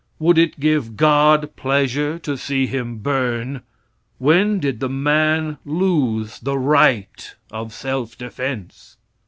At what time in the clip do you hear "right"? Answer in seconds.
6.57-7.35